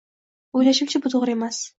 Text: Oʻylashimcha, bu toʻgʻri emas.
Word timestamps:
Oʻylashimcha, 0.61 1.01
bu 1.03 1.11
toʻgʻri 1.15 1.35
emas. 1.39 1.61